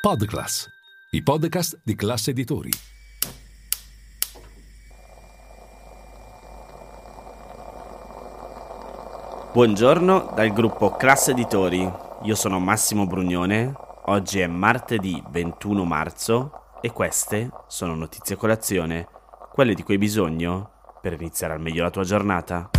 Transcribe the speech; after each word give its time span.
Podclass, 0.00 0.66
i 1.10 1.22
podcast 1.22 1.78
di 1.84 1.94
classe 1.94 2.30
editori. 2.30 2.70
Buongiorno 9.52 10.32
dal 10.34 10.52
gruppo 10.54 10.92
Classe 10.92 11.32
Editori. 11.32 11.86
Io 12.22 12.34
sono 12.34 12.58
Massimo 12.58 13.06
Brugnone. 13.06 13.74
Oggi 14.06 14.40
è 14.40 14.46
martedì 14.46 15.22
21 15.28 15.84
marzo 15.84 16.78
e 16.80 16.90
queste 16.92 17.50
sono 17.66 17.94
notizie 17.94 18.36
colazione, 18.36 19.06
quelle 19.52 19.74
di 19.74 19.82
cui 19.82 19.94
hai 19.94 20.00
bisogno 20.00 20.96
per 21.02 21.12
iniziare 21.12 21.52
al 21.52 21.60
meglio 21.60 21.82
la 21.82 21.90
tua 21.90 22.04
giornata. 22.04 22.70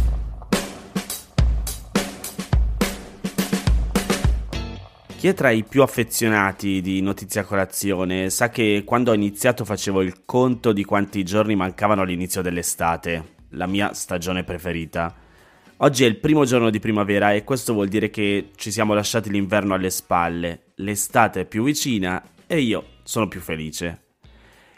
Chi 5.21 5.27
è 5.27 5.35
tra 5.35 5.51
i 5.51 5.63
più 5.63 5.83
affezionati 5.83 6.81
di 6.81 6.99
Notizia 6.99 7.43
Colazione 7.43 8.31
sa 8.31 8.49
che 8.49 8.81
quando 8.83 9.11
ho 9.11 9.13
iniziato 9.13 9.63
facevo 9.63 10.01
il 10.01 10.25
conto 10.25 10.73
di 10.73 10.83
quanti 10.83 11.23
giorni 11.23 11.55
mancavano 11.55 12.01
all'inizio 12.01 12.41
dell'estate, 12.41 13.35
la 13.49 13.67
mia 13.67 13.93
stagione 13.93 14.43
preferita. 14.43 15.13
Oggi 15.77 16.05
è 16.05 16.07
il 16.07 16.17
primo 16.17 16.43
giorno 16.45 16.71
di 16.71 16.79
primavera 16.79 17.33
e 17.33 17.43
questo 17.43 17.73
vuol 17.73 17.87
dire 17.87 18.09
che 18.09 18.49
ci 18.55 18.71
siamo 18.71 18.95
lasciati 18.95 19.29
l'inverno 19.29 19.75
alle 19.75 19.91
spalle, 19.91 20.71
l'estate 20.77 21.41
è 21.41 21.45
più 21.45 21.65
vicina 21.65 22.19
e 22.47 22.59
io 22.59 22.83
sono 23.03 23.27
più 23.27 23.41
felice. 23.41 24.01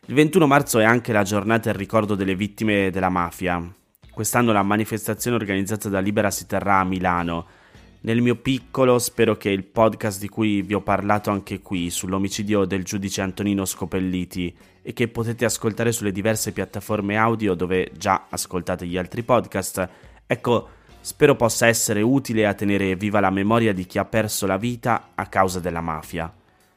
Il 0.07 0.13
21 0.13 0.45
marzo 0.45 0.79
è 0.79 0.83
anche 0.83 1.13
la 1.13 1.23
giornata 1.23 1.69
in 1.69 1.77
ricordo 1.77 2.15
delle 2.15 2.35
vittime 2.35 2.89
della 2.91 3.07
mafia. 3.07 3.65
Quest'anno 4.11 4.51
la 4.51 4.61
manifestazione 4.61 5.37
organizzata 5.37 5.87
da 5.87 6.01
Libera 6.01 6.29
si 6.29 6.45
terrà 6.45 6.79
a 6.79 6.83
Milano 6.83 7.47
nel 8.03 8.21
mio 8.21 8.35
piccolo 8.35 8.99
spero 8.99 9.37
che 9.37 9.49
il 9.49 9.63
podcast 9.63 10.19
di 10.19 10.27
cui 10.27 10.61
vi 10.61 10.73
ho 10.73 10.81
parlato 10.81 11.29
anche 11.29 11.61
qui 11.61 11.89
sull'omicidio 11.89 12.65
del 12.65 12.83
giudice 12.83 13.21
Antonino 13.21 13.63
Scopelliti 13.63 14.53
e 14.81 14.91
che 14.91 15.07
potete 15.07 15.45
ascoltare 15.45 15.93
sulle 15.93 16.11
diverse 16.11 16.51
piattaforme 16.51 17.15
audio 17.15 17.53
dove 17.53 17.91
già 17.97 18.25
ascoltate 18.29 18.85
gli 18.85 18.97
altri 18.97 19.23
podcast, 19.23 19.89
ecco, 20.27 20.69
spero 20.99 21.37
possa 21.37 21.67
essere 21.67 22.01
utile 22.01 22.45
a 22.45 22.53
tenere 22.53 22.95
viva 22.97 23.21
la 23.21 23.29
memoria 23.29 23.73
di 23.73 23.85
chi 23.85 23.97
ha 23.97 24.05
perso 24.05 24.45
la 24.45 24.57
vita 24.57 25.11
a 25.15 25.27
causa 25.27 25.61
della 25.61 25.81
mafia, 25.81 26.31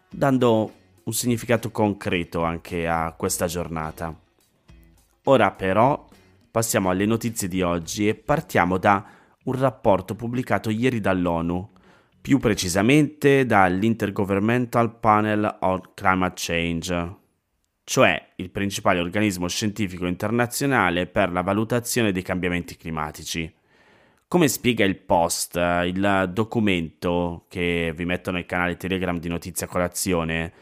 dando 0.08 0.72
un 1.02 1.12
significato 1.12 1.72
concreto 1.72 2.44
anche 2.44 2.86
a 2.86 3.12
questa 3.16 3.46
giornata. 3.46 4.14
Ora 5.24 5.50
però 5.50 6.06
passiamo 6.52 6.88
alle 6.88 7.04
notizie 7.04 7.48
di 7.48 7.62
oggi 7.62 8.06
e 8.06 8.14
partiamo 8.14 8.78
da 8.78 9.04
un 9.46 9.58
rapporto 9.58 10.14
pubblicato 10.14 10.70
ieri 10.70 11.00
dall'ONU, 11.00 11.70
più 12.20 12.38
precisamente 12.38 13.46
dall'Intergovernmental 13.46 14.98
Panel 14.98 15.58
on 15.60 15.80
Climate 15.94 16.34
Change, 16.36 17.16
cioè 17.84 18.32
il 18.36 18.50
principale 18.50 18.98
organismo 18.98 19.46
scientifico 19.46 20.06
internazionale 20.06 21.06
per 21.06 21.30
la 21.30 21.42
valutazione 21.42 22.10
dei 22.10 22.22
cambiamenti 22.22 22.76
climatici. 22.76 23.52
Come 24.26 24.48
spiega 24.48 24.84
il 24.84 24.96
post, 24.96 25.54
il 25.54 26.30
documento 26.32 27.44
che 27.48 27.92
vi 27.94 28.04
metto 28.04 28.32
nel 28.32 28.44
canale 28.44 28.76
Telegram 28.76 29.16
di 29.20 29.28
Notizia 29.28 29.68
Colazione 29.68 30.52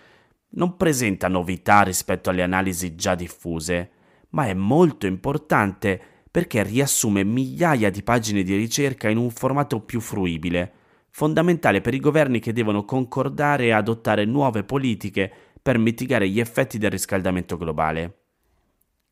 non 0.51 0.77
presenta 0.77 1.29
novità 1.29 1.81
rispetto 1.81 2.29
alle 2.29 2.43
analisi 2.43 2.95
già 2.95 3.15
diffuse, 3.15 3.91
ma 4.31 4.47
è 4.47 4.53
molto 4.53 5.07
importante 5.07 6.14
perché 6.35 6.65
riassume 6.65 7.23
migliaia 7.23 7.91
di 7.91 8.03
pagine 8.03 8.43
di 8.43 8.57
ricerca 8.57 9.09
in 9.09 9.19
un 9.19 9.31
formato 9.31 9.79
più 9.79 10.01
fruibile, 10.01 10.73
fondamentale 11.11 11.81
per 11.81 11.95
i 11.95 12.01
governi 12.01 12.41
che 12.41 12.53
devono 12.53 12.85
concordare 12.85 13.67
e 13.67 13.71
adottare 13.71 14.25
nuove 14.25 14.65
politiche 14.65 15.33
per 15.63 15.79
mitigare 15.79 16.29
gli 16.29 16.41
effetti 16.41 16.77
del 16.77 16.91
riscaldamento 16.91 17.57
globale. 17.57 18.23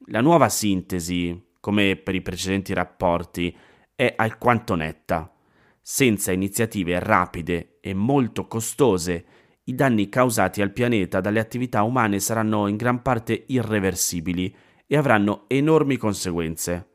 La 0.07 0.21
nuova 0.21 0.49
sintesi, 0.49 1.41
come 1.61 1.95
per 1.95 2.17
i 2.17 2.23
precedenti 2.23 2.75
rapporti, 2.75 3.57
è 3.95 4.15
alquanto 4.17 4.75
netta. 4.75 5.33
Senza 5.81 6.33
iniziative 6.33 6.99
rapide 6.99 7.79
e 7.81 7.95
molto 7.95 8.49
costose, 8.49 9.25
i 9.63 9.77
danni 9.77 10.09
causati 10.09 10.61
al 10.61 10.73
pianeta 10.73 11.21
dalle 11.21 11.39
attività 11.39 11.85
umane 11.85 12.19
saranno 12.19 12.67
in 12.67 12.75
gran 12.75 13.01
parte 13.01 13.45
irreversibili 13.47 14.53
e 14.89 14.97
avranno 14.97 15.45
enormi 15.47 15.97
conseguenze. 15.97 16.87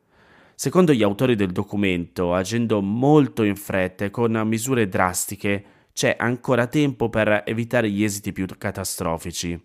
Secondo 0.60 0.92
gli 0.92 1.04
autori 1.04 1.36
del 1.36 1.52
documento, 1.52 2.34
agendo 2.34 2.82
molto 2.82 3.44
in 3.44 3.56
fretta 3.56 4.06
e 4.06 4.10
con 4.10 4.32
misure 4.48 4.88
drastiche, 4.88 5.64
c'è 5.94 6.16
ancora 6.18 6.66
tempo 6.66 7.10
per 7.10 7.44
evitare 7.46 7.92
gli 7.92 8.04
esiti 8.04 8.32
più 8.32 8.48
catastrofici. 8.58 9.64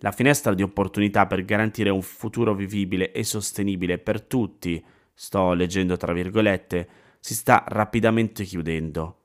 La 0.00 0.12
finestra 0.12 0.52
di 0.52 0.60
opportunità 0.60 1.26
per 1.26 1.46
garantire 1.46 1.88
un 1.88 2.02
futuro 2.02 2.52
vivibile 2.52 3.10
e 3.12 3.24
sostenibile 3.24 3.96
per 3.96 4.20
tutti, 4.20 4.84
sto 5.14 5.54
leggendo 5.54 5.96
tra 5.96 6.12
virgolette, 6.12 6.88
si 7.18 7.34
sta 7.34 7.64
rapidamente 7.66 8.44
chiudendo. 8.44 9.20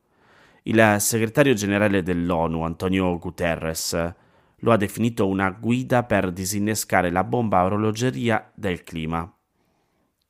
Il 0.64 0.96
segretario 1.00 1.54
generale 1.54 2.02
dell'ONU, 2.02 2.62
Antonio 2.62 3.18
Guterres, 3.18 4.14
lo 4.60 4.72
ha 4.72 4.78
definito 4.78 5.28
una 5.28 5.50
guida 5.50 6.04
per 6.04 6.32
disinnescare 6.32 7.12
la 7.12 7.26
bomba 7.26 7.66
orologeria 7.66 8.50
del 8.56 8.84
clima. 8.86 9.34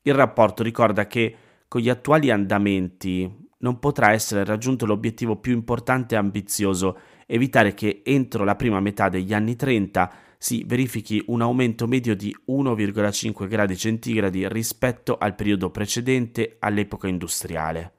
Il 0.10 0.16
rapporto 0.16 0.64
ricorda 0.64 1.06
che 1.06 1.36
con 1.68 1.82
gli 1.82 1.90
attuali 1.90 2.32
andamenti 2.32 3.32
non 3.60 3.78
potrà 3.78 4.12
essere 4.12 4.44
raggiunto 4.44 4.88
l'obiettivo 4.88 5.36
più 5.36 5.54
importante 5.54 6.16
e 6.16 6.18
ambizioso, 6.18 6.98
evitare 7.28 7.76
che 7.76 8.02
entro 8.04 8.44
la 8.44 8.56
prima 8.56 8.80
metà 8.80 9.08
degli 9.08 9.36
anni 9.36 9.56
30 9.56 10.12
si 10.40 10.64
verifichi 10.66 11.22
un 11.28 11.44
aumento 11.44 11.86
medio 11.86 12.16
di 12.16 12.36
1,5 12.48 13.48
gradi 13.48 13.78
centigradi 13.78 14.48
rispetto 14.48 15.16
al 15.20 15.36
periodo 15.36 15.70
precedente 15.70 16.56
all'epoca 16.58 17.08
industriale. 17.08 17.94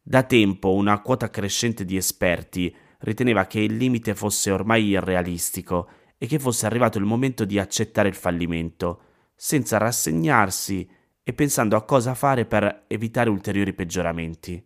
Da 0.00 0.22
tempo 0.22 0.72
una 0.72 1.02
quota 1.02 1.28
crescente 1.28 1.84
di 1.84 1.98
esperti 1.98 2.74
riteneva 3.00 3.44
che 3.44 3.60
il 3.60 3.76
limite 3.76 4.14
fosse 4.14 4.50
ormai 4.50 4.86
irrealistico 4.86 5.86
e 6.16 6.26
che 6.26 6.38
fosse 6.38 6.64
arrivato 6.64 6.96
il 6.96 7.04
momento 7.04 7.44
di 7.44 7.58
accettare 7.58 8.08
il 8.08 8.14
fallimento, 8.14 9.00
senza 9.34 9.76
rassegnarsi 9.76 10.88
e 11.28 11.32
pensando 11.32 11.74
a 11.74 11.82
cosa 11.82 12.14
fare 12.14 12.44
per 12.44 12.84
evitare 12.86 13.28
ulteriori 13.28 13.72
peggioramenti. 13.72 14.64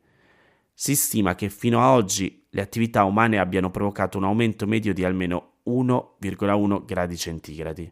Si 0.74 0.94
stima 0.94 1.34
che 1.34 1.48
fino 1.48 1.80
a 1.80 1.94
oggi 1.94 2.44
le 2.50 2.60
attività 2.60 3.04
umane 3.04 3.38
abbiano 3.38 3.70
provocato 3.70 4.18
un 4.18 4.24
aumento 4.24 4.66
medio 4.66 4.92
di 4.92 5.02
almeno 5.02 5.52
1,1 5.64 6.84
gradi 6.84 7.16
centigradi. 7.16 7.90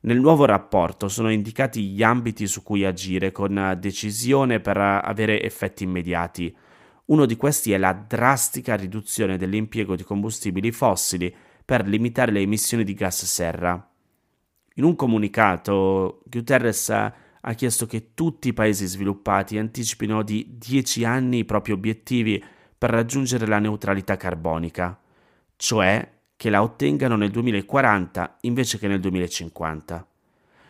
Nel 0.00 0.20
nuovo 0.20 0.44
rapporto 0.44 1.08
sono 1.08 1.32
indicati 1.32 1.88
gli 1.88 2.02
ambiti 2.02 2.46
su 2.46 2.62
cui 2.62 2.84
agire 2.84 3.32
con 3.32 3.74
decisione 3.80 4.60
per 4.60 4.76
avere 4.76 5.42
effetti 5.42 5.84
immediati. 5.84 6.54
Uno 7.06 7.24
di 7.24 7.36
questi 7.36 7.72
è 7.72 7.78
la 7.78 7.94
drastica 7.94 8.74
riduzione 8.74 9.38
dell'impiego 9.38 9.96
di 9.96 10.04
combustibili 10.04 10.70
fossili 10.70 11.34
per 11.64 11.86
limitare 11.86 12.30
le 12.30 12.40
emissioni 12.40 12.84
di 12.84 12.92
gas 12.92 13.24
serra. 13.24 13.90
In 14.74 14.84
un 14.84 14.94
comunicato, 14.94 16.20
Guterres 16.26 16.90
ha 17.42 17.52
chiesto 17.54 17.86
che 17.86 18.10
tutti 18.14 18.48
i 18.48 18.52
paesi 18.52 18.86
sviluppati 18.86 19.58
anticipino 19.58 20.22
di 20.22 20.56
10 20.58 21.04
anni 21.04 21.38
i 21.38 21.44
propri 21.44 21.72
obiettivi 21.72 22.42
per 22.76 22.90
raggiungere 22.90 23.46
la 23.46 23.58
neutralità 23.58 24.16
carbonica, 24.16 24.98
cioè 25.56 26.18
che 26.36 26.50
la 26.50 26.62
ottengano 26.62 27.16
nel 27.16 27.30
2040 27.30 28.38
invece 28.42 28.78
che 28.78 28.88
nel 28.88 29.00
2050. 29.00 30.06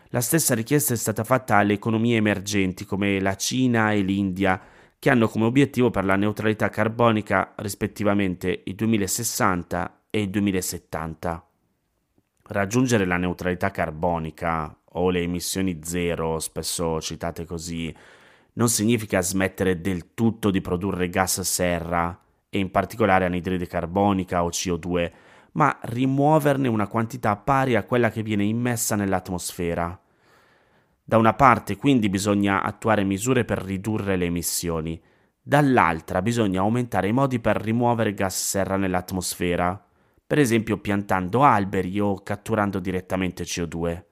La 0.08 0.20
stessa 0.20 0.54
richiesta 0.56 0.92
è 0.92 0.96
stata 0.96 1.22
fatta 1.22 1.56
alle 1.56 1.74
economie 1.74 2.16
emergenti 2.16 2.84
come 2.84 3.20
la 3.20 3.36
Cina 3.36 3.92
e 3.92 4.00
l'India, 4.00 4.60
che 4.98 5.08
hanno 5.08 5.28
come 5.28 5.44
obiettivo 5.44 5.90
per 5.90 6.04
la 6.04 6.16
neutralità 6.16 6.68
carbonica 6.68 7.54
rispettivamente 7.58 8.62
il 8.64 8.74
2060 8.74 10.02
e 10.10 10.22
il 10.22 10.30
2070. 10.30 11.46
Raggiungere 12.42 13.04
la 13.06 13.16
neutralità 13.16 13.70
carbonica 13.70 14.76
o 14.92 15.10
le 15.10 15.20
emissioni 15.22 15.80
zero, 15.82 16.38
spesso 16.38 17.00
citate 17.00 17.44
così, 17.44 17.94
non 18.54 18.68
significa 18.68 19.20
smettere 19.20 19.80
del 19.80 20.14
tutto 20.14 20.50
di 20.50 20.60
produrre 20.60 21.08
gas 21.08 21.40
serra 21.42 22.18
e 22.48 22.58
in 22.58 22.70
particolare 22.70 23.24
anidride 23.24 23.66
carbonica 23.66 24.42
o 24.42 24.48
CO2, 24.48 25.12
ma 25.52 25.78
rimuoverne 25.82 26.68
una 26.68 26.88
quantità 26.88 27.36
pari 27.36 27.76
a 27.76 27.84
quella 27.84 28.10
che 28.10 28.22
viene 28.22 28.44
immessa 28.44 28.96
nell'atmosfera. 28.96 29.98
Da 31.04 31.16
una 31.16 31.34
parte 31.34 31.76
quindi 31.76 32.08
bisogna 32.08 32.62
attuare 32.62 33.04
misure 33.04 33.44
per 33.44 33.62
ridurre 33.62 34.16
le 34.16 34.26
emissioni, 34.26 35.00
dall'altra 35.40 36.22
bisogna 36.22 36.60
aumentare 36.60 37.08
i 37.08 37.12
modi 37.12 37.40
per 37.40 37.56
rimuovere 37.56 38.14
gas 38.14 38.48
serra 38.48 38.76
nell'atmosfera, 38.76 39.84
per 40.26 40.38
esempio 40.38 40.78
piantando 40.78 41.42
alberi 41.42 41.98
o 41.98 42.22
catturando 42.22 42.78
direttamente 42.78 43.44
CO2. 43.44 44.02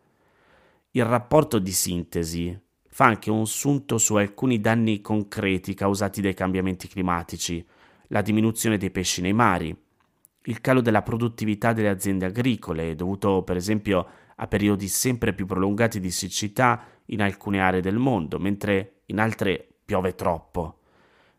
Il 0.93 1.05
rapporto 1.05 1.59
di 1.59 1.71
sintesi 1.71 2.59
fa 2.89 3.05
anche 3.05 3.31
un 3.31 3.47
sunto 3.47 3.99
su 3.99 4.15
alcuni 4.15 4.59
danni 4.59 5.03
concreti 5.03 5.75
causati 5.75 6.23
dai 6.23 6.33
cambiamenti 6.33 6.89
climatici, 6.89 7.65
la 8.09 8.23
diminuzione 8.23 8.79
dei 8.79 8.91
pesci 8.91 9.21
nei 9.21 9.35
mari, 9.35 9.77
il 10.45 10.61
calo 10.63 10.81
della 10.81 11.03
produttività 11.03 11.75
delle 11.75 11.91
aziende 11.91 12.25
agricole, 12.25 12.95
dovuto 12.95 13.43
per 13.43 13.57
esempio 13.57 14.07
a 14.35 14.47
periodi 14.47 14.89
sempre 14.89 15.35
più 15.35 15.45
prolungati 15.45 16.01
di 16.01 16.11
siccità 16.11 16.83
in 17.07 17.21
alcune 17.21 17.61
aree 17.61 17.83
del 17.83 17.99
mondo, 17.99 18.39
mentre 18.39 19.03
in 19.07 19.19
altre 19.19 19.81
piove 19.85 20.15
troppo, 20.15 20.81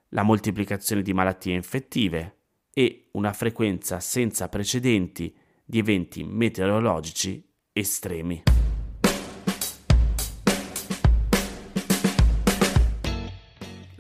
la 0.09 0.21
moltiplicazione 0.21 1.01
di 1.01 1.13
malattie 1.13 1.55
infettive 1.55 2.35
e 2.71 3.09
una 3.13 3.33
frequenza 3.33 3.99
senza 3.99 4.47
precedenti 4.47 5.35
di 5.65 5.79
eventi 5.79 6.23
meteorologici 6.23 7.43
estremi. 7.73 8.58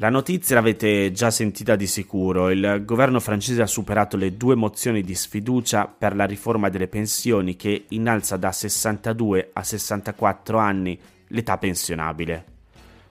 La 0.01 0.09
notizia 0.09 0.55
l'avete 0.55 1.11
già 1.11 1.29
sentita 1.29 1.75
di 1.75 1.85
sicuro, 1.85 2.51
il 2.51 2.83
governo 2.85 3.19
francese 3.19 3.61
ha 3.61 3.67
superato 3.67 4.15
le 4.15 4.37
due 4.37 4.55
mozioni 4.55 5.01
di 5.01 5.13
sfiducia 5.13 5.87
per 5.87 6.15
la 6.15 6.23
riforma 6.23 6.69
delle 6.69 6.87
pensioni 6.87 7.57
che 7.57 7.83
innalza 7.89 8.37
da 8.37 8.53
62 8.53 9.49
a 9.51 9.61
64 9.61 10.57
anni 10.57 10.97
l'età 11.27 11.57
pensionabile. 11.57 12.45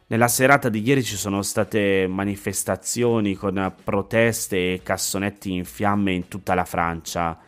Nella 0.06 0.28
serata 0.28 0.70
di 0.70 0.80
ieri 0.80 1.02
ci 1.02 1.16
sono 1.16 1.42
state 1.42 2.06
manifestazioni 2.08 3.34
con 3.34 3.74
proteste 3.84 4.72
e 4.72 4.80
cassonetti 4.82 5.52
in 5.52 5.66
fiamme 5.66 6.14
in 6.14 6.28
tutta 6.28 6.54
la 6.54 6.64
Francia. 6.64 7.38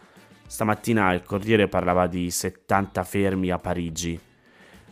Stamattina 0.47 1.15
il 1.15 1.23
Corriere 1.23 1.67
parlava 1.67 2.07
di 2.07 2.31
70 2.31 3.03
fermi 3.05 3.51
a 3.51 3.59
Parigi. 3.59 4.21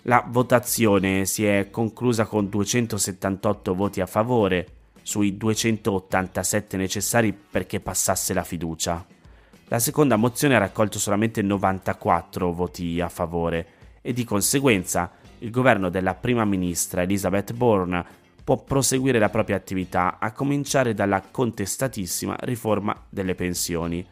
La 0.02 0.24
votazione 0.26 1.26
si 1.26 1.44
è 1.44 1.68
conclusa 1.70 2.24
con 2.24 2.48
278 2.48 3.74
voti 3.74 4.00
a 4.00 4.06
favore 4.06 4.66
sui 5.02 5.36
287 5.36 6.76
necessari 6.76 7.32
perché 7.32 7.80
passasse 7.80 8.32
la 8.32 8.44
fiducia. 8.44 9.04
La 9.68 9.78
seconda 9.78 10.16
mozione 10.16 10.54
ha 10.54 10.58
raccolto 10.58 10.98
solamente 10.98 11.42
94 11.42 12.52
voti 12.52 13.00
a 13.00 13.08
favore 13.08 13.66
e 14.00 14.12
di 14.12 14.24
conseguenza 14.24 15.10
il 15.40 15.50
governo 15.50 15.90
della 15.90 16.14
prima 16.14 16.44
ministra 16.44 17.02
Elizabeth 17.02 17.52
Bourne 17.52 18.04
può 18.44 18.56
proseguire 18.56 19.18
la 19.18 19.28
propria 19.28 19.56
attività 19.56 20.18
a 20.18 20.32
cominciare 20.32 20.94
dalla 20.94 21.20
contestatissima 21.20 22.36
riforma 22.40 22.94
delle 23.10 23.34
pensioni, 23.34 24.06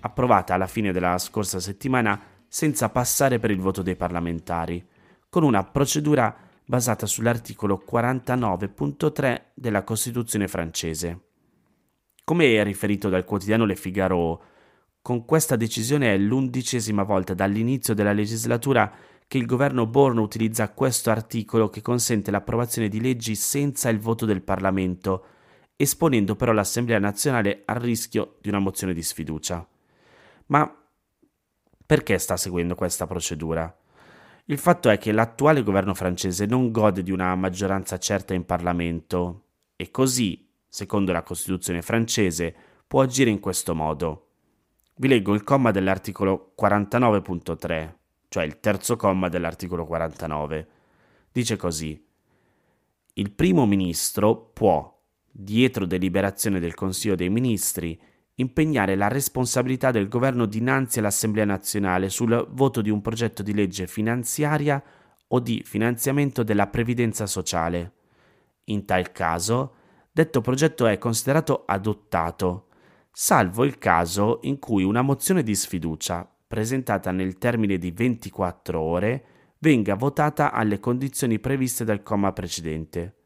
approvata 0.00 0.54
alla 0.54 0.68
fine 0.68 0.92
della 0.92 1.18
scorsa 1.18 1.58
settimana 1.58 2.20
senza 2.46 2.88
passare 2.88 3.40
per 3.40 3.50
il 3.50 3.58
voto 3.58 3.82
dei 3.82 3.96
parlamentari 3.96 4.84
con 5.30 5.44
una 5.44 5.64
procedura 5.64 6.36
basata 6.66 7.06
sull'articolo 7.06 7.82
49.3 7.88 9.42
della 9.54 9.84
Costituzione 9.84 10.48
francese. 10.48 11.20
Come 12.24 12.56
è 12.56 12.64
riferito 12.64 13.08
dal 13.08 13.24
quotidiano 13.24 13.64
Le 13.64 13.76
Figaro, 13.76 14.42
con 15.00 15.24
questa 15.24 15.56
decisione 15.56 16.12
è 16.12 16.18
l'undicesima 16.18 17.04
volta 17.04 17.32
dall'inizio 17.32 17.94
della 17.94 18.12
legislatura 18.12 18.92
che 19.26 19.38
il 19.38 19.46
governo 19.46 19.86
Borno 19.86 20.22
utilizza 20.22 20.70
questo 20.70 21.10
articolo 21.10 21.70
che 21.70 21.80
consente 21.80 22.32
l'approvazione 22.32 22.88
di 22.88 23.00
leggi 23.00 23.36
senza 23.36 23.88
il 23.88 24.00
voto 24.00 24.26
del 24.26 24.42
Parlamento, 24.42 25.24
esponendo 25.76 26.34
però 26.34 26.52
l'Assemblea 26.52 26.98
nazionale 26.98 27.62
al 27.64 27.76
rischio 27.76 28.36
di 28.40 28.48
una 28.48 28.58
mozione 28.58 28.92
di 28.92 29.02
sfiducia. 29.02 29.66
Ma 30.46 30.76
perché 31.86 32.18
sta 32.18 32.36
seguendo 32.36 32.74
questa 32.74 33.06
procedura? 33.06 33.79
Il 34.50 34.58
fatto 34.58 34.90
è 34.90 34.98
che 34.98 35.12
l'attuale 35.12 35.62
governo 35.62 35.94
francese 35.94 36.44
non 36.44 36.72
gode 36.72 37.04
di 37.04 37.12
una 37.12 37.32
maggioranza 37.36 37.98
certa 37.98 38.34
in 38.34 38.44
Parlamento 38.44 39.44
e 39.76 39.92
così, 39.92 40.50
secondo 40.66 41.12
la 41.12 41.22
Costituzione 41.22 41.82
francese, 41.82 42.52
può 42.84 43.00
agire 43.00 43.30
in 43.30 43.38
questo 43.38 43.76
modo. 43.76 44.30
Vi 44.96 45.06
leggo 45.06 45.34
il 45.34 45.44
comma 45.44 45.70
dell'articolo 45.70 46.52
49.3, 46.60 47.94
cioè 48.26 48.42
il 48.42 48.58
terzo 48.58 48.96
comma 48.96 49.28
dell'articolo 49.28 49.86
49. 49.86 50.68
Dice 51.30 51.54
così: 51.54 52.04
Il 53.12 53.30
primo 53.30 53.66
ministro 53.66 54.50
può, 54.52 55.00
dietro 55.30 55.86
deliberazione 55.86 56.58
del 56.58 56.74
Consiglio 56.74 57.14
dei 57.14 57.30
Ministri, 57.30 57.96
impegnare 58.40 58.96
la 58.96 59.08
responsabilità 59.08 59.90
del 59.90 60.08
governo 60.08 60.46
dinanzi 60.46 60.98
all'Assemblea 60.98 61.44
nazionale 61.44 62.08
sul 62.08 62.46
voto 62.50 62.80
di 62.80 62.90
un 62.90 63.00
progetto 63.00 63.42
di 63.42 63.54
legge 63.54 63.86
finanziaria 63.86 64.82
o 65.28 65.38
di 65.38 65.62
finanziamento 65.64 66.42
della 66.42 66.66
previdenza 66.66 67.26
sociale. 67.26 67.92
In 68.64 68.84
tal 68.84 69.12
caso, 69.12 69.74
detto 70.10 70.40
progetto 70.40 70.86
è 70.86 70.98
considerato 70.98 71.64
adottato, 71.66 72.66
salvo 73.12 73.64
il 73.64 73.78
caso 73.78 74.40
in 74.42 74.58
cui 74.58 74.82
una 74.82 75.02
mozione 75.02 75.42
di 75.42 75.54
sfiducia, 75.54 76.28
presentata 76.46 77.12
nel 77.12 77.38
termine 77.38 77.78
di 77.78 77.90
24 77.90 78.80
ore, 78.80 79.24
venga 79.58 79.94
votata 79.94 80.52
alle 80.52 80.80
condizioni 80.80 81.38
previste 81.38 81.84
dal 81.84 82.02
comma 82.02 82.32
precedente. 82.32 83.16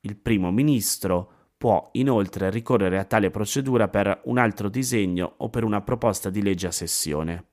Il 0.00 0.16
primo 0.16 0.50
ministro 0.50 1.41
può 1.62 1.90
inoltre 1.92 2.50
ricorrere 2.50 2.98
a 2.98 3.04
tale 3.04 3.30
procedura 3.30 3.86
per 3.86 4.22
un 4.24 4.38
altro 4.38 4.68
disegno 4.68 5.34
o 5.36 5.48
per 5.48 5.62
una 5.62 5.80
proposta 5.80 6.28
di 6.28 6.42
legge 6.42 6.66
a 6.66 6.72
sessione. 6.72 7.50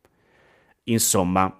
Insomma, 0.85 1.55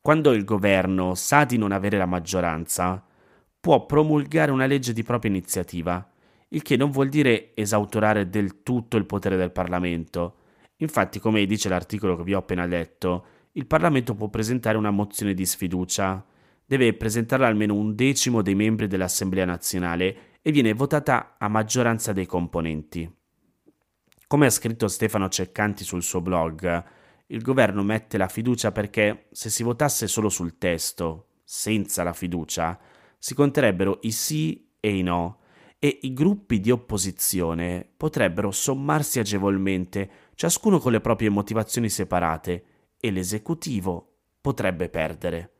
quando 0.00 0.32
il 0.32 0.42
governo 0.42 1.14
sa 1.14 1.44
di 1.44 1.56
non 1.56 1.70
avere 1.70 1.96
la 1.96 2.06
maggioranza, 2.06 3.00
può 3.60 3.86
promulgare 3.86 4.50
una 4.50 4.66
legge 4.66 4.92
di 4.92 5.04
propria 5.04 5.30
iniziativa, 5.30 6.04
il 6.48 6.62
che 6.62 6.76
non 6.76 6.90
vuol 6.90 7.10
dire 7.10 7.52
esautorare 7.54 8.28
del 8.28 8.64
tutto 8.64 8.96
il 8.96 9.06
potere 9.06 9.36
del 9.36 9.52
Parlamento. 9.52 10.38
Infatti, 10.78 11.20
come 11.20 11.46
dice 11.46 11.68
l'articolo 11.68 12.16
che 12.16 12.24
vi 12.24 12.34
ho 12.34 12.38
appena 12.38 12.66
letto, 12.66 13.26
il 13.52 13.66
Parlamento 13.66 14.16
può 14.16 14.26
presentare 14.26 14.76
una 14.76 14.90
mozione 14.90 15.32
di 15.32 15.46
sfiducia, 15.46 16.26
deve 16.66 16.92
presentarla 16.94 17.46
almeno 17.46 17.74
un 17.74 17.94
decimo 17.94 18.42
dei 18.42 18.56
membri 18.56 18.88
dell'Assemblea 18.88 19.44
nazionale 19.44 20.32
e 20.46 20.52
viene 20.52 20.74
votata 20.74 21.36
a 21.38 21.48
maggioranza 21.48 22.12
dei 22.12 22.26
componenti. 22.26 23.10
Come 24.26 24.44
ha 24.44 24.50
scritto 24.50 24.88
Stefano 24.88 25.30
Ceccanti 25.30 25.84
sul 25.84 26.02
suo 26.02 26.20
blog, 26.20 26.84
il 27.28 27.40
governo 27.40 27.82
mette 27.82 28.18
la 28.18 28.28
fiducia 28.28 28.70
perché 28.70 29.28
se 29.32 29.48
si 29.48 29.62
votasse 29.62 30.06
solo 30.06 30.28
sul 30.28 30.58
testo, 30.58 31.28
senza 31.44 32.02
la 32.02 32.12
fiducia, 32.12 32.78
si 33.16 33.34
conterebbero 33.34 34.00
i 34.02 34.10
sì 34.10 34.70
e 34.80 34.94
i 34.94 35.02
no 35.02 35.38
e 35.78 36.00
i 36.02 36.12
gruppi 36.12 36.60
di 36.60 36.70
opposizione 36.70 37.88
potrebbero 37.96 38.50
sommarsi 38.50 39.20
agevolmente, 39.20 40.10
ciascuno 40.34 40.78
con 40.78 40.92
le 40.92 41.00
proprie 41.00 41.30
motivazioni 41.30 41.88
separate, 41.88 42.64
e 43.00 43.10
l'esecutivo 43.10 44.16
potrebbe 44.42 44.90
perdere. 44.90 45.53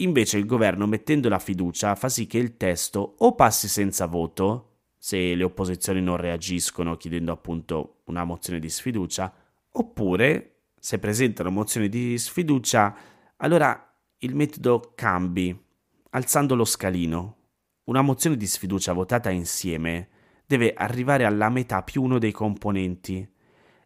Invece 0.00 0.36
il 0.36 0.44
governo, 0.44 0.86
mettendo 0.86 1.30
la 1.30 1.38
fiducia, 1.38 1.94
fa 1.94 2.10
sì 2.10 2.26
che 2.26 2.36
il 2.36 2.58
testo 2.58 3.14
o 3.18 3.34
passi 3.34 3.66
senza 3.66 4.04
voto, 4.04 4.72
se 4.98 5.34
le 5.34 5.42
opposizioni 5.42 6.02
non 6.02 6.18
reagiscono 6.18 6.96
chiedendo 6.96 7.32
appunto 7.32 8.00
una 8.04 8.24
mozione 8.24 8.58
di 8.58 8.68
sfiducia, 8.68 9.32
oppure 9.70 10.56
se 10.78 10.98
presentano 10.98 11.50
mozioni 11.50 11.88
di 11.88 12.18
sfiducia, 12.18 12.94
allora 13.36 13.90
il 14.18 14.34
metodo 14.34 14.92
cambi, 14.94 15.58
alzando 16.10 16.54
lo 16.54 16.66
scalino. 16.66 17.36
Una 17.84 18.02
mozione 18.02 18.36
di 18.36 18.46
sfiducia 18.46 18.92
votata 18.92 19.30
insieme 19.30 20.08
deve 20.44 20.74
arrivare 20.74 21.24
alla 21.24 21.48
metà 21.48 21.82
più 21.82 22.02
uno 22.02 22.18
dei 22.18 22.32
componenti. 22.32 23.26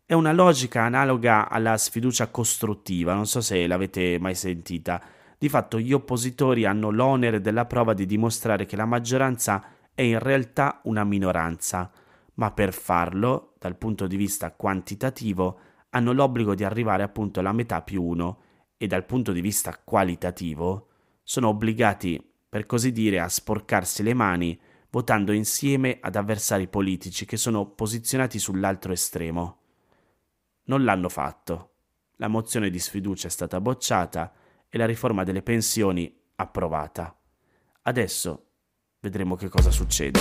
È 0.05 0.15
una 0.15 0.33
logica 0.33 0.83
analoga 0.83 1.49
alla 1.49 1.77
sfiducia 1.77 2.27
costruttiva, 2.29 3.15
non 3.15 3.27
so 3.27 3.41
se 3.41 3.65
l'avete 3.69 4.19
mai 4.19 4.35
sentita 4.35 5.01
di 5.41 5.49
fatto 5.49 5.81
gli 5.81 5.95
oppositori 5.95 6.67
hanno 6.67 6.91
l'onere 6.91 7.41
della 7.41 7.65
prova 7.65 7.95
di 7.95 8.05
dimostrare 8.05 8.67
che 8.67 8.77
la 8.77 8.85
maggioranza 8.85 9.65
è 9.95 10.03
in 10.03 10.19
realtà 10.19 10.83
una 10.85 11.03
minoranza, 11.03 11.91
ma 12.35 12.51
per 12.51 12.75
farlo, 12.75 13.55
dal 13.59 13.79
punto 13.79 14.07
di 14.07 14.17
vista 14.17 14.53
quantitativo, 14.53 15.59
hanno 15.89 16.13
l'obbligo 16.13 16.55
di 16.55 16.63
arrivare 16.63 17.03
appunto 17.03 17.41
alla 17.41 17.53
metà 17.53 17.81
più 17.81 18.03
uno 18.03 18.43
e 18.77 18.87
dal 18.87 19.07
punto 19.07 19.33
di 19.33 19.41
vista 19.41 19.81
qualitativo 19.83 20.89
sono 21.23 21.49
obbligati, 21.49 22.23
per 22.47 22.67
così 22.67 22.93
dire, 22.93 23.19
a 23.19 23.29
sporcarsi 23.31 24.03
le 24.03 24.13
mani 24.13 24.61
votando 24.91 25.33
insieme 25.33 26.01
ad 26.03 26.17
avversari 26.17 26.69
politici 26.69 27.25
che 27.25 27.39
sono 27.39 27.65
posizionati 27.65 28.39
sull'altro 28.39 28.93
estremo. 28.93 29.61
Non 30.65 30.85
l'hanno 30.85 31.09
fatto. 31.09 31.77
La 32.17 32.29
mozione 32.29 32.69
di 32.69 32.79
sfiducia 32.79 33.29
è 33.29 33.31
stata 33.31 33.59
bocciata 33.59 34.35
e 34.71 34.79
la 34.79 34.87
riforma 34.87 35.25
delle 35.25 35.43
pensioni 35.43 36.15
approvata. 36.37 37.15
Adesso 37.83 38.45
vedremo 39.01 39.35
che 39.35 39.49
cosa 39.49 39.71
succede. 39.71 40.21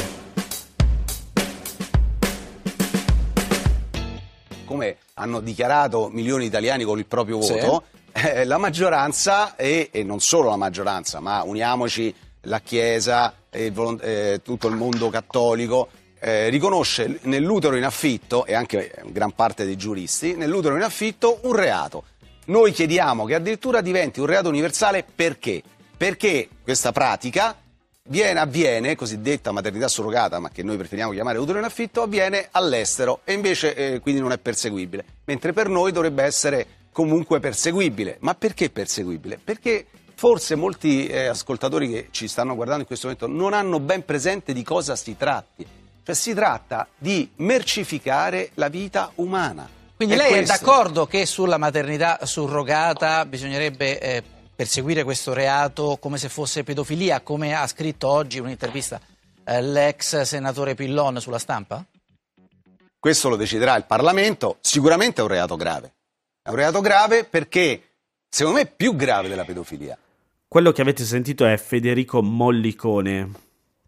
Come 4.65 4.97
hanno 5.15 5.39
dichiarato 5.39 6.09
milioni 6.09 6.43
di 6.43 6.47
italiani 6.47 6.83
con 6.83 6.97
il 6.97 7.05
proprio 7.05 7.37
voto, 7.37 7.83
sì. 8.13 8.27
eh, 8.27 8.45
la 8.45 8.57
maggioranza 8.57 9.55
e, 9.55 9.89
e, 9.91 10.03
non 10.03 10.19
solo 10.19 10.49
la 10.49 10.57
maggioranza, 10.57 11.19
ma 11.19 11.43
uniamoci 11.43 12.13
la 12.41 12.59
Chiesa 12.59 13.33
e 13.49 13.71
eh, 14.01 14.41
tutto 14.43 14.67
il 14.67 14.75
mondo 14.75 15.09
cattolico 15.09 15.89
eh, 16.19 16.49
riconosce 16.49 17.19
nell'utero 17.23 17.75
in 17.75 17.83
affitto, 17.83 18.45
e 18.45 18.53
anche 18.53 18.93
gran 19.07 19.33
parte 19.33 19.65
dei 19.65 19.77
giuristi, 19.77 20.35
nell'utero 20.35 20.75
in 20.75 20.83
affitto 20.83 21.39
un 21.43 21.53
reato. 21.55 22.03
Noi 22.49 22.71
chiediamo 22.71 23.25
che 23.25 23.35
addirittura 23.35 23.79
diventi 23.79 24.19
un 24.19 24.25
reato 24.25 24.49
universale 24.49 25.05
perché? 25.13 25.61
Perché 25.95 26.49
questa 26.63 26.91
pratica 26.91 27.55
viene, 28.07 28.39
avviene, 28.39 28.95
cosiddetta 28.95 29.51
maternità 29.51 29.87
surrogata, 29.87 30.39
ma 30.39 30.49
che 30.49 30.63
noi 30.63 30.75
preferiamo 30.75 31.11
chiamare 31.11 31.37
utero 31.37 31.59
in 31.59 31.65
affitto, 31.65 32.01
avviene 32.01 32.47
all'estero 32.49 33.21
e 33.23 33.33
invece 33.33 33.75
eh, 33.75 33.99
quindi 33.99 34.19
non 34.19 34.31
è 34.31 34.39
perseguibile, 34.39 35.05
mentre 35.25 35.53
per 35.53 35.69
noi 35.69 35.91
dovrebbe 35.91 36.23
essere 36.23 36.65
comunque 36.91 37.39
perseguibile. 37.39 38.17
Ma 38.21 38.33
perché 38.33 38.71
perseguibile? 38.71 39.39
Perché 39.43 39.85
forse 40.15 40.55
molti 40.55 41.05
eh, 41.05 41.27
ascoltatori 41.27 41.87
che 41.87 42.07
ci 42.09 42.27
stanno 42.27 42.55
guardando 42.55 42.81
in 42.81 42.87
questo 42.87 43.09
momento 43.09 43.27
non 43.27 43.53
hanno 43.53 43.79
ben 43.79 44.03
presente 44.03 44.53
di 44.53 44.63
cosa 44.63 44.95
si 44.95 45.15
tratti. 45.15 45.67
Cioè 46.03 46.15
si 46.15 46.33
tratta 46.33 46.87
di 46.97 47.29
mercificare 47.35 48.49
la 48.55 48.69
vita 48.69 49.11
umana. 49.15 49.77
Quindi 49.99 50.15
è 50.15 50.17
lei 50.17 50.31
questo. 50.31 50.53
è 50.53 50.57
d'accordo 50.57 51.07
che 51.07 51.25
sulla 51.25 51.57
maternità 51.57 52.25
surrogata 52.25 53.25
bisognerebbe 53.25 53.99
eh, 53.99 54.23
perseguire 54.55 55.03
questo 55.03 55.33
reato 55.33 55.97
come 55.99 56.17
se 56.17 56.29
fosse 56.29 56.63
pedofilia, 56.63 57.19
come 57.19 57.53
ha 57.53 57.67
scritto 57.67 58.07
oggi 58.07 58.39
un'intervista 58.39 58.97
eh, 59.43 59.61
l'ex 59.61 60.21
senatore 60.21 60.73
Pillon 60.73 61.19
sulla 61.19 61.37
stampa? 61.37 61.83
Questo 62.97 63.27
lo 63.27 63.35
deciderà 63.35 63.75
il 63.75 63.83
Parlamento, 63.83 64.55
sicuramente 64.61 65.19
è 65.19 65.23
un 65.25 65.31
reato 65.31 65.57
grave. 65.57 65.91
È 66.41 66.47
un 66.47 66.55
reato 66.55 66.79
grave 66.79 67.25
perché, 67.25 67.81
secondo 68.29 68.59
me, 68.59 68.63
è 68.63 68.71
più 68.73 68.95
grave 68.95 69.27
della 69.27 69.43
pedofilia. 69.43 69.97
Quello 70.47 70.71
che 70.71 70.81
avete 70.81 71.03
sentito 71.03 71.45
è 71.45 71.57
Federico 71.57 72.23
Mollicone, 72.23 73.29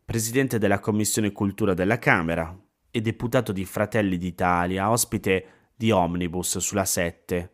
presidente 0.04 0.58
della 0.58 0.80
Commissione 0.80 1.32
Cultura 1.32 1.74
della 1.74 2.00
Camera 2.00 2.54
e 2.92 3.00
deputato 3.00 3.54
di 3.54 3.64
Fratelli 3.64 4.18
d'Italia, 4.18 4.90
ospite 4.90 5.60
di 5.82 5.90
Omnibus 5.90 6.60
sulla 6.60 6.86
7. 6.86 7.52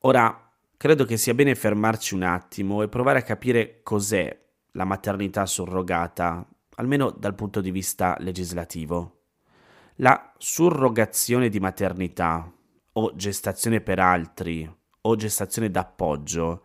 Ora, 0.00 0.50
credo 0.78 1.04
che 1.04 1.18
sia 1.18 1.34
bene 1.34 1.54
fermarci 1.54 2.14
un 2.14 2.22
attimo 2.22 2.80
e 2.80 2.88
provare 2.88 3.18
a 3.18 3.22
capire 3.22 3.80
cos'è 3.82 4.34
la 4.72 4.86
maternità 4.86 5.44
surrogata, 5.44 6.48
almeno 6.76 7.10
dal 7.10 7.34
punto 7.34 7.60
di 7.60 7.70
vista 7.70 8.16
legislativo. 8.20 9.24
La 9.96 10.32
surrogazione 10.38 11.50
di 11.50 11.60
maternità 11.60 12.50
o 12.92 13.14
gestazione 13.14 13.82
per 13.82 13.98
altri 13.98 14.74
o 15.02 15.16
gestazione 15.16 15.70
d'appoggio 15.70 16.62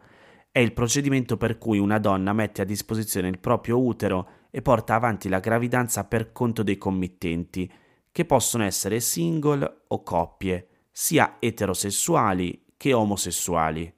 è 0.53 0.59
il 0.59 0.71
procedimento 0.71 1.35
per 1.35 1.57
cui 1.57 1.79
una 1.79 1.99
donna 1.99 2.31
mette 2.31 2.61
a 2.61 2.65
disposizione 2.65 3.27
il 3.27 3.39
proprio 3.39 3.77
utero 3.77 4.29
e 4.51 4.61
porta 4.61 4.95
avanti 4.95 5.27
la 5.27 5.41
gravidanza 5.41 6.05
per 6.05 6.31
conto 6.31 6.63
dei 6.63 6.77
committenti, 6.77 7.69
che 8.09 8.23
possono 8.23 8.63
essere 8.63 9.01
single 9.01 9.81
o 9.87 10.01
coppie, 10.01 10.67
sia 10.95 11.37
eterosessuali 11.39 12.65
che 12.77 12.93
omosessuali. 12.93 13.91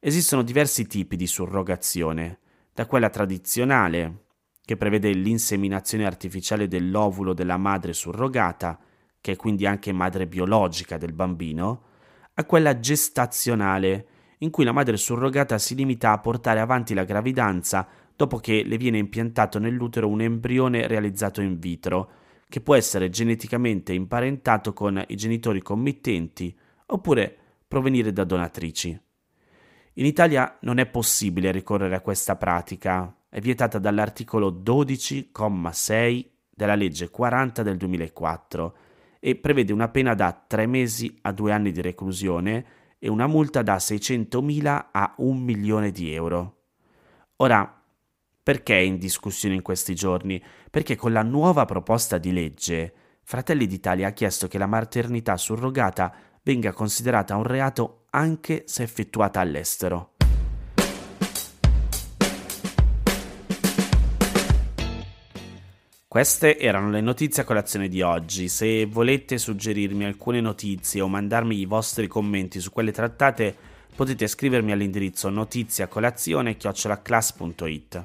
Esistono 0.00 0.42
diversi 0.42 0.86
tipi 0.86 1.14
di 1.14 1.28
surrogazione, 1.28 2.40
da 2.74 2.86
quella 2.86 3.08
tradizionale, 3.08 4.24
che 4.64 4.76
prevede 4.76 5.12
l'inseminazione 5.12 6.04
artificiale 6.04 6.66
dell'ovulo 6.66 7.34
della 7.34 7.56
madre 7.56 7.92
surrogata, 7.92 8.80
che 9.20 9.32
è 9.32 9.36
quindi 9.36 9.64
anche 9.64 9.92
madre 9.92 10.26
biologica 10.26 10.98
del 10.98 11.12
bambino, 11.12 11.82
a 12.34 12.44
quella 12.44 12.80
gestazionale, 12.80 14.08
in 14.38 14.50
cui 14.50 14.64
la 14.64 14.72
madre 14.72 14.96
surrogata 14.96 15.56
si 15.58 15.76
limita 15.76 16.10
a 16.10 16.18
portare 16.18 16.58
avanti 16.58 16.94
la 16.94 17.04
gravidanza 17.04 17.86
dopo 18.16 18.38
che 18.38 18.64
le 18.64 18.76
viene 18.76 18.98
impiantato 18.98 19.60
nell'utero 19.60 20.08
un 20.08 20.20
embrione 20.20 20.88
realizzato 20.88 21.40
in 21.40 21.58
vitro, 21.60 22.10
che 22.48 22.60
può 22.60 22.74
essere 22.74 23.10
geneticamente 23.10 23.92
imparentato 23.92 24.72
con 24.72 25.02
i 25.08 25.16
genitori 25.16 25.62
committenti 25.62 26.56
oppure 26.86 27.36
provenire 27.66 28.12
da 28.12 28.24
donatrici. 28.24 29.00
In 29.94 30.06
Italia 30.06 30.58
non 30.62 30.78
è 30.78 30.86
possibile 30.86 31.52
ricorrere 31.52 31.94
a 31.94 32.00
questa 32.00 32.36
pratica, 32.36 33.16
è 33.28 33.40
vietata 33.40 33.78
dall'articolo 33.78 34.50
12,6 34.50 36.26
della 36.50 36.74
legge 36.74 37.10
40 37.10 37.62
del 37.62 37.76
2004 37.76 38.76
e 39.18 39.36
prevede 39.36 39.72
una 39.72 39.88
pena 39.88 40.14
da 40.14 40.32
3 40.32 40.66
mesi 40.66 41.18
a 41.22 41.32
2 41.32 41.52
anni 41.52 41.72
di 41.72 41.80
reclusione 41.80 42.64
e 42.98 43.08
una 43.08 43.26
multa 43.26 43.62
da 43.62 43.76
600.000 43.76 44.86
a 44.92 45.14
1 45.16 45.40
milione 45.40 45.90
di 45.90 46.12
euro. 46.12 46.58
Ora, 47.36 47.73
perché 48.44 48.76
è 48.76 48.80
in 48.80 48.98
discussione 48.98 49.54
in 49.54 49.62
questi 49.62 49.94
giorni? 49.94 50.38
Perché 50.70 50.96
con 50.96 51.12
la 51.12 51.22
nuova 51.22 51.64
proposta 51.64 52.18
di 52.18 52.30
legge 52.30 52.92
Fratelli 53.22 53.66
d'Italia 53.66 54.08
ha 54.08 54.12
chiesto 54.12 54.48
che 54.48 54.58
la 54.58 54.66
maternità 54.66 55.38
surrogata 55.38 56.14
venga 56.42 56.72
considerata 56.72 57.36
un 57.36 57.44
reato 57.44 58.04
anche 58.10 58.64
se 58.66 58.82
effettuata 58.82 59.40
all'estero. 59.40 60.10
Queste 66.06 66.58
erano 66.58 66.90
le 66.90 67.00
notizie 67.00 67.40
a 67.42 67.46
colazione 67.46 67.88
di 67.88 68.02
oggi. 68.02 68.48
Se 68.48 68.84
volete 68.84 69.38
suggerirmi 69.38 70.04
alcune 70.04 70.42
notizie 70.42 71.00
o 71.00 71.08
mandarmi 71.08 71.58
i 71.58 71.64
vostri 71.64 72.08
commenti 72.08 72.60
su 72.60 72.70
quelle 72.70 72.92
trattate, 72.92 73.56
potete 73.96 74.26
scrivermi 74.26 74.70
all'indirizzo 74.70 75.30
notiziacolazione.it. 75.30 78.04